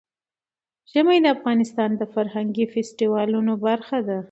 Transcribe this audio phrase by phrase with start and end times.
[0.91, 4.19] ژمی د افغانستان د فرهنګي فستیوالونو برخه ده.